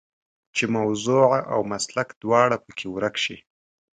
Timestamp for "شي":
3.23-3.37